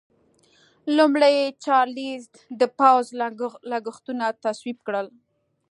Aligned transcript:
لومړي 0.97 1.35
چارلېز 1.63 2.23
د 2.59 2.61
پوځ 2.79 3.05
لګښتونه 3.71 4.25
تصویب 4.43 4.77
کړل. 4.87 5.07